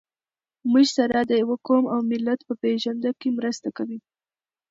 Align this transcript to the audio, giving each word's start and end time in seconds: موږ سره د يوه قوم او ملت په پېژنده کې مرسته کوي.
موږ 0.71 0.87
سره 0.97 1.17
د 1.29 1.31
يوه 1.41 1.57
قوم 1.67 1.83
او 1.93 1.99
ملت 2.11 2.39
په 2.47 2.53
پېژنده 2.61 3.11
کې 3.19 3.29
مرسته 3.37 3.69
کوي. 3.77 3.99